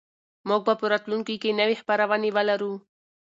موږ 0.47 0.61
به 0.67 0.73
په 0.79 0.85
راتلونکي 0.91 1.35
کې 1.41 1.57
نوې 1.59 1.75
خپرونې 1.81 2.29
ولرو. 2.35 2.73